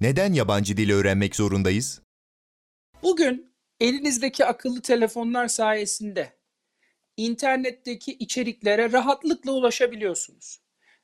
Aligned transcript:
Neden 0.00 0.32
yabancı 0.32 0.76
dil 0.76 0.90
öğrenmek 0.90 1.36
zorundayız? 1.36 2.02
Bugün 3.02 3.52
elinizdeki 3.80 4.44
akıllı 4.44 4.82
telefonlar 4.82 5.48
sayesinde 5.48 6.32
internetteki 7.16 8.12
içeriklere 8.12 8.92
rahatlıkla 8.92 9.52
ulaşabiliyorsunuz. 9.52 10.60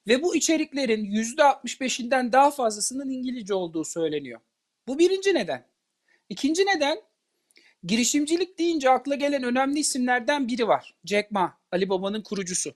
Ve 0.07 0.23
bu 0.23 0.37
içeriklerin 0.37 1.05
%65'inden 1.05 2.33
daha 2.33 2.51
fazlasının 2.51 3.11
İngilizce 3.11 3.55
olduğu 3.55 3.85
söyleniyor. 3.85 4.41
Bu 4.89 4.99
birinci 4.99 5.35
neden. 5.35 5.67
İkinci 6.29 6.67
neden, 6.67 6.99
girişimcilik 7.83 8.59
deyince 8.59 8.91
akla 8.91 9.15
gelen 9.15 9.43
önemli 9.43 9.79
isimlerden 9.79 10.49
biri 10.49 10.69
var. 10.69 10.95
Jack 11.05 11.31
Ma, 11.31 11.59
Ali 11.73 11.89
Baba'nın 11.89 12.23
kurucusu. 12.23 12.75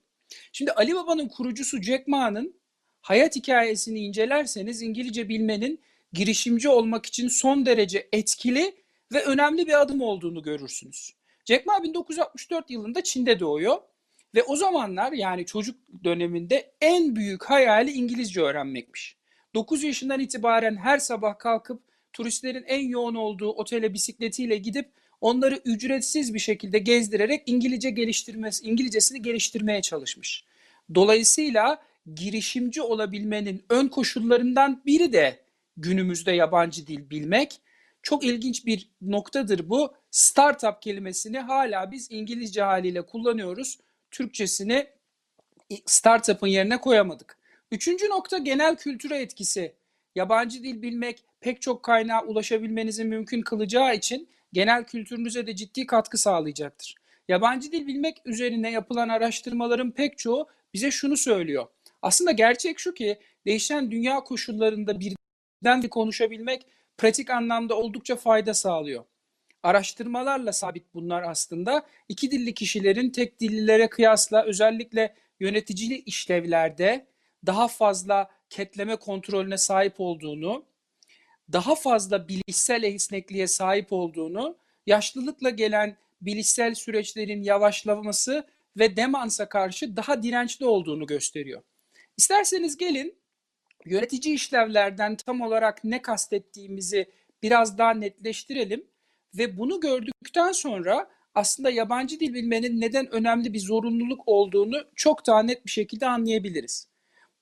Şimdi 0.53 0.73
Ali 0.73 0.95
Baba'nın 0.95 1.29
kurucusu 1.29 1.83
Jack 1.83 2.09
Ma'nın 2.09 2.61
hayat 3.01 3.37
hikayesini 3.37 4.01
incelerseniz 4.01 4.83
İngilizce 4.83 5.29
bilmenin 5.29 5.81
girişimci 6.13 6.69
olmak 6.69 7.07
için 7.07 7.29
son 7.29 7.67
derece 7.67 8.09
etkili 8.13 8.75
ve 9.13 9.25
önemli 9.25 9.67
bir 9.67 9.81
adım 9.81 10.01
olduğunu 10.01 10.43
görürsünüz. 10.43 11.15
Jack 11.45 11.67
Ma 11.67 11.83
1964 11.83 12.71
yılında 12.71 13.03
Çin'de 13.03 13.41
doğuyor 13.41 13.79
ve 14.35 14.43
o 14.43 14.57
zamanlar 14.57 15.13
yani 15.13 15.47
çocuk 15.47 15.77
döneminde 16.05 16.73
en 16.81 17.17
büyük 17.17 17.45
hayali 17.45 17.91
İngilizce 17.93 18.41
öğrenmekmiş. 18.41 19.17
9 19.55 19.83
yaşından 19.83 20.21
itibaren 20.21 20.77
her 20.77 20.99
sabah 20.99 21.39
kalkıp 21.39 21.83
turistlerin 22.13 22.65
en 22.67 22.89
yoğun 22.89 23.15
olduğu 23.15 23.53
otele 23.53 23.95
bisikletiyle 23.95 24.57
gidip 24.57 24.89
onları 25.21 25.61
ücretsiz 25.65 26.35
bir 26.35 26.39
şekilde 26.39 26.79
gezdirerek 26.79 27.43
İngilizce 27.47 27.91
geliştirmesi, 27.91 28.67
İngilizcesini 28.67 29.23
geliştirmeye 29.23 29.83
çalışmış. 29.83 30.45
Dolayısıyla 30.95 31.83
girişimci 32.15 32.83
olabilmenin 32.83 33.65
ön 33.69 33.89
koşullarından 33.89 34.83
biri 34.87 35.13
de 35.13 35.39
günümüzde 35.83 36.33
yabancı 36.33 36.87
dil 36.87 37.11
bilmek. 37.11 37.61
Çok 38.03 38.25
ilginç 38.25 38.67
bir 38.67 38.91
noktadır 39.03 39.69
bu. 39.69 39.95
Startup 40.11 40.83
kelimesini 40.83 41.39
hala 41.39 41.93
biz 41.93 42.11
İngilizce 42.11 42.63
haliyle 42.63 43.07
kullanıyoruz. 43.07 43.79
Türkçesini 44.11 44.87
startup'ın 45.87 46.47
yerine 46.47 46.81
koyamadık. 46.81 47.39
Üçüncü 47.73 48.09
nokta 48.09 48.39
genel 48.39 48.77
kültüre 48.77 49.19
etkisi. 49.19 49.75
Yabancı 50.15 50.63
dil 50.63 50.83
bilmek 50.83 51.25
pek 51.41 51.63
çok 51.63 51.83
kaynağa 51.83 52.23
ulaşabilmenizi 52.23 53.05
mümkün 53.05 53.43
kılacağı 53.43 53.95
için 53.95 54.29
genel 54.53 54.85
kültürünüze 54.85 55.47
de 55.47 55.57
ciddi 55.57 55.87
katkı 55.87 56.19
sağlayacaktır. 56.19 56.95
Yabancı 57.29 57.73
dil 57.73 57.87
bilmek 57.87 58.17
üzerine 58.25 58.71
yapılan 58.71 59.09
araştırmaların 59.09 59.91
pek 59.91 60.19
çoğu 60.19 60.49
bize 60.75 60.91
şunu 60.91 61.17
söylüyor. 61.17 61.67
Aslında 62.03 62.33
gerçek 62.33 62.79
şu 62.79 62.95
ki 62.95 63.19
değişen 63.47 63.91
dünya 63.91 64.21
koşullarında 64.21 65.01
birden 65.01 65.17
bir 65.65 65.89
konuşabilmek 65.89 66.67
pratik 66.99 67.31
anlamda 67.31 67.75
oldukça 67.77 68.17
fayda 68.17 68.55
sağlıyor. 68.55 69.05
Araştırmalarla 69.63 70.53
sabit 70.53 70.95
bunlar 70.95 71.23
aslında. 71.23 71.87
İki 72.09 72.31
dilli 72.31 72.55
kişilerin 72.55 73.11
tek 73.11 73.41
dillilere 73.41 73.89
kıyasla 73.89 74.45
özellikle 74.45 75.15
yöneticili 75.41 75.95
işlevlerde 75.95 77.07
daha 77.47 77.69
fazla 77.69 78.31
ketleme 78.51 78.97
kontrolüne 78.97 79.59
sahip 79.59 79.95
olduğunu, 79.99 80.65
daha 81.53 81.75
fazla 81.75 82.29
bilişsel 82.29 82.83
esnekliğe 82.83 83.47
sahip 83.47 83.93
olduğunu, 83.93 84.57
yaşlılıkla 84.87 85.51
gelen 85.51 85.97
bilişsel 86.21 86.75
süreçlerin 86.75 87.43
yavaşlaması 87.43 88.47
ve 88.79 88.97
demansa 88.97 89.49
karşı 89.49 89.97
daha 89.97 90.23
dirençli 90.23 90.67
olduğunu 90.67 91.07
gösteriyor. 91.07 91.63
İsterseniz 92.17 92.77
gelin 92.77 93.20
yönetici 93.85 94.35
işlevlerden 94.35 95.17
tam 95.17 95.41
olarak 95.41 95.85
ne 95.85 96.03
kastettiğimizi 96.03 97.11
biraz 97.43 97.79
daha 97.79 97.95
netleştirelim 97.95 98.85
ve 99.39 99.59
bunu 99.59 99.81
gördükten 99.81 100.53
sonra 100.53 101.11
aslında 101.35 101.71
yabancı 101.71 102.21
dil 102.21 102.35
bilmenin 102.35 102.81
neden 102.81 103.15
önemli 103.15 103.53
bir 103.53 103.59
zorunluluk 103.59 104.21
olduğunu 104.27 104.85
çok 104.95 105.27
daha 105.27 105.43
net 105.43 105.67
bir 105.67 105.71
şekilde 105.71 106.07
anlayabiliriz. 106.07 106.89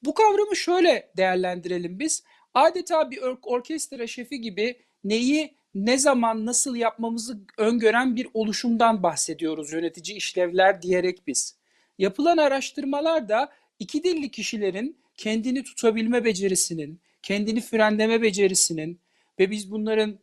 Bu 0.03 0.15
kavramı 0.15 0.57
şöyle 0.57 1.11
değerlendirelim 1.17 1.99
biz. 1.99 2.23
Adeta 2.55 3.11
bir 3.11 3.19
or- 3.19 3.39
orkestra 3.43 4.07
şefi 4.07 4.41
gibi 4.41 4.81
neyi 5.05 5.59
ne 5.75 5.99
zaman 5.99 6.47
nasıl 6.47 6.77
yapmamızı 6.77 7.39
öngören 7.59 8.17
bir 8.17 8.29
oluşumdan 8.35 9.03
bahsediyoruz 9.03 9.73
yönetici 9.73 10.17
işlevler 10.17 10.83
diyerek 10.83 11.27
biz. 11.27 11.59
Yapılan 11.99 12.37
araştırmalar 12.37 13.29
da 13.29 13.53
iki 13.79 14.05
dilli 14.05 14.31
kişilerin 14.31 15.01
kendini 15.17 15.63
tutabilme 15.63 16.25
becerisinin, 16.25 17.01
kendini 17.23 17.61
frenleme 17.61 18.23
becerisinin 18.23 19.01
ve 19.39 19.51
biz 19.51 19.71
bunların 19.71 20.19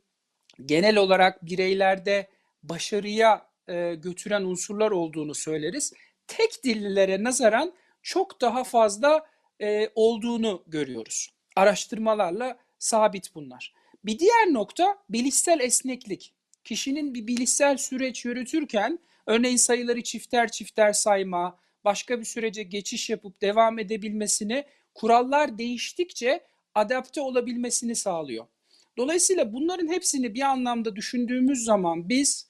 genel 0.66 0.98
olarak 0.98 1.46
bireylerde 1.46 2.28
başarıya 2.64 3.48
e, 3.68 3.96
götüren 3.96 4.42
unsurlar 4.42 4.92
olduğunu 4.92 5.36
söyleriz. 5.36 5.94
Tek 6.28 6.64
dillilere 6.64 7.24
nazaran 7.24 7.74
çok 8.04 8.42
daha 8.42 8.64
fazla 8.64 9.26
e, 9.62 9.90
olduğunu 9.96 10.64
görüyoruz. 10.68 11.30
Araştırmalarla 11.56 12.58
sabit 12.80 13.36
bunlar. 13.36 13.74
Bir 14.06 14.20
diğer 14.20 14.54
nokta 14.54 14.98
bilişsel 15.10 15.60
esneklik. 15.60 16.34
Kişinin 16.64 17.14
bir 17.14 17.28
bilişsel 17.28 17.78
süreç 17.78 18.26
yürütürken 18.26 19.00
örneğin 19.26 19.58
sayıları 19.58 20.04
çifter 20.04 20.52
çifter 20.52 20.94
sayma, 20.94 21.58
başka 21.86 22.20
bir 22.20 22.26
sürece 22.26 22.64
geçiş 22.64 23.10
yapıp 23.10 23.42
devam 23.42 23.80
edebilmesini 23.80 24.64
kurallar 24.94 25.58
değiştikçe 25.58 26.44
adapte 26.76 27.22
olabilmesini 27.22 27.96
sağlıyor. 27.96 28.46
Dolayısıyla 28.98 29.54
bunların 29.54 29.88
hepsini 29.88 30.34
bir 30.34 30.42
anlamda 30.42 30.96
düşündüğümüz 30.96 31.64
zaman 31.64 32.10
biz 32.10 32.50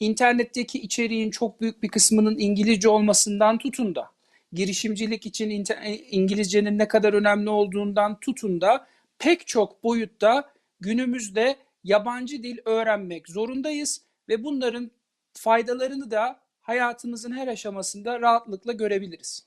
internetteki 0.00 0.78
içeriğin 0.78 1.30
çok 1.30 1.60
büyük 1.60 1.82
bir 1.82 1.88
kısmının 1.88 2.38
İngilizce 2.38 2.88
olmasından 2.88 3.58
tutun 3.58 3.94
da 3.94 4.10
girişimcilik 4.52 5.26
için 5.26 5.64
İngilizcenin 6.10 6.78
ne 6.78 6.88
kadar 6.88 7.12
önemli 7.12 7.50
olduğundan 7.50 8.20
tutun 8.20 8.60
da 8.60 8.86
pek 9.18 9.46
çok 9.46 9.84
boyutta 9.84 10.52
günümüzde 10.80 11.56
yabancı 11.84 12.42
dil 12.42 12.58
öğrenmek 12.64 13.28
zorundayız 13.28 14.02
ve 14.28 14.44
bunların 14.44 14.90
faydalarını 15.32 16.10
da 16.10 16.40
hayatımızın 16.66 17.32
her 17.32 17.48
aşamasında 17.48 18.20
rahatlıkla 18.20 18.72
görebiliriz. 18.72 19.46